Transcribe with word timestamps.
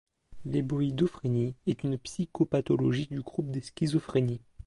L'héboïdophrénie 0.45 1.53
est 1.67 1.83
une 1.83 1.95
psychopathologie 1.99 3.05
du 3.05 3.21
groupe 3.21 3.51
des 3.51 3.61
schizophrénies. 3.61 4.41